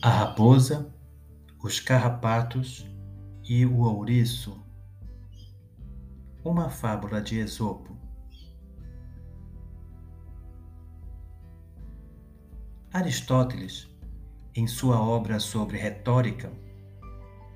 A 0.00 0.10
raposa, 0.10 0.94
os 1.60 1.80
carrapatos 1.80 2.86
e 3.42 3.66
o 3.66 3.80
ouriço. 3.80 4.64
Uma 6.44 6.70
fábula 6.70 7.20
de 7.20 7.36
Esopo. 7.38 7.98
Aristóteles, 12.92 13.88
em 14.54 14.68
sua 14.68 15.00
obra 15.00 15.40
sobre 15.40 15.76
retórica, 15.76 16.52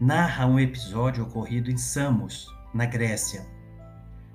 narra 0.00 0.44
um 0.44 0.58
episódio 0.58 1.24
ocorrido 1.24 1.70
em 1.70 1.76
Samos, 1.78 2.48
na 2.74 2.86
Grécia, 2.86 3.46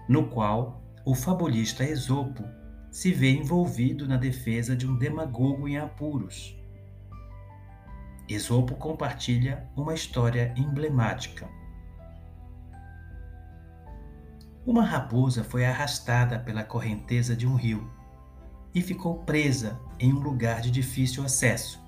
no 0.08 0.30
qual 0.30 0.82
o 1.08 1.16
fabulista 1.16 1.86
Esopo 1.86 2.44
se 2.92 3.14
vê 3.14 3.32
envolvido 3.32 4.06
na 4.06 4.18
defesa 4.18 4.76
de 4.76 4.86
um 4.86 4.98
demagogo 4.98 5.66
em 5.66 5.78
apuros 5.78 6.54
Esopo 8.28 8.76
compartilha 8.76 9.70
uma 9.74 9.94
história 9.94 10.54
emblemática. 10.58 11.48
Uma 14.66 14.84
raposa 14.84 15.46
foi 15.46 15.66
arrastada 15.66 16.38
pela 16.38 16.62
correnteza 16.62 17.38
de 17.38 17.48
um 17.48 17.56
rio 17.56 17.90
e 18.76 18.82
ficou 18.82 19.20
presa 19.20 19.80
em 19.98 20.12
um 20.12 20.20
lugar 20.20 20.60
de 20.60 20.70
difícil 20.70 21.24
acesso. 21.24 21.82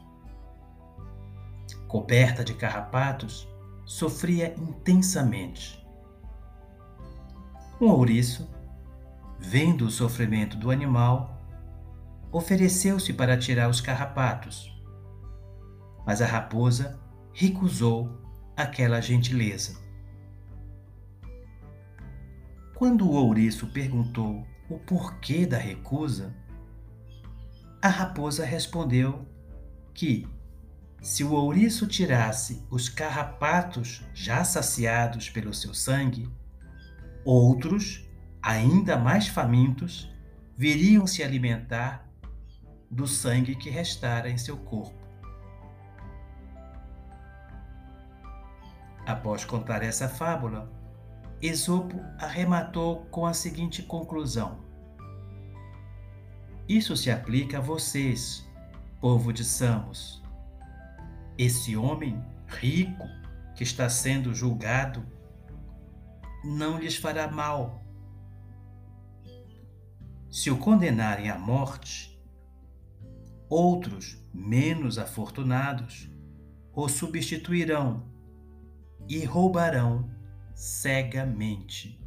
Coberta 1.90 2.42
de 2.42 2.54
carrapatos, 2.54 3.45
sofria 3.86 4.56
intensamente. 4.58 5.86
Um 7.81 7.88
ouriço, 7.88 8.50
vendo 9.39 9.85
o 9.85 9.91
sofrimento 9.91 10.57
do 10.57 10.70
animal, 10.70 11.41
ofereceu-se 12.31 13.14
para 13.14 13.38
tirar 13.38 13.69
os 13.69 13.81
carrapatos 13.81 14.80
mas 16.09 16.23
a 16.23 16.25
raposa 16.25 17.00
recusou 17.31 18.19
aquela 18.58 18.99
gentileza. 18.99 19.80
Quando 22.73 23.08
o 23.08 23.14
ouriço 23.14 23.67
perguntou 23.67 24.44
o 24.67 24.80
porquê 24.80 25.45
da 25.45 25.59
recusa, 25.59 26.36
a 27.80 27.89
raposa 27.89 28.44
respondeu 28.44 29.27
que, 29.94 30.27
se 30.99 31.23
o 31.23 31.31
ouriço 31.31 31.86
tirasse 31.86 32.66
os 32.71 32.89
carrapatos 32.89 34.03
já 34.11 34.44
saciados 34.44 35.30
pelo 35.30 35.53
seu 35.53 35.75
sangue, 35.75 36.27
outros, 37.23 38.08
ainda 38.50 38.97
mais 38.97 39.28
famintos, 39.28 40.11
viriam 40.58 41.05
se 41.05 41.22
alimentar 41.22 42.09
do 42.89 43.05
sangue 43.05 43.53
que 43.55 43.69
restara 43.69 44.28
em 44.28 44.39
seu 44.39 44.58
corpo. 44.58 44.97
Após 49.05 49.45
contar 49.45 49.83
essa 49.83 50.09
fábula, 50.09 50.67
Esopo 51.39 52.02
arrematou 52.17 53.05
com 53.11 53.27
a 53.27 53.36
seguinte 53.36 53.83
conclusão: 53.83 54.58
Isso 56.67 56.97
se 56.97 57.11
aplica 57.11 57.59
a 57.59 57.61
vocês, 57.61 58.50
povo 59.00 59.31
de 59.31 59.45
Samos. 59.45 60.23
Esse 61.38 61.77
homem 61.77 62.20
rico 62.47 63.08
que 63.55 63.61
está 63.61 63.88
sendo 63.88 64.33
julgado 64.33 65.05
não 66.44 66.80
lhes 66.80 66.95
fará 66.95 67.27
mal. 67.27 67.86
Se 70.31 70.52
o 70.52 70.58
condenarem 70.58 71.30
à 71.30 71.38
morte, 71.38 72.22
outros 73.49 74.23
menos 74.31 74.99
afortunados 74.99 76.09
o 76.71 76.87
substituirão 76.87 78.08
e 79.08 79.26
roubarão 79.26 80.09
cegamente. 80.54 81.98